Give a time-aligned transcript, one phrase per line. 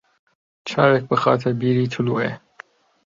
[0.69, 2.31] چاوێک بخاتە بیری تلووعێ